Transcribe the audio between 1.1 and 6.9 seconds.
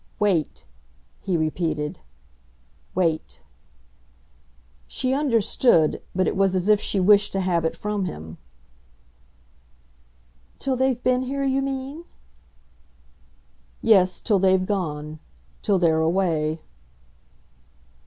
he repeated. "Wait." She understood, but it was as if